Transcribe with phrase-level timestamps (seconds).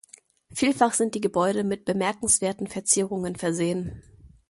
[0.51, 4.01] Vielfach sind die Gebäude mit bemerkenswerten Verzierungen versehen.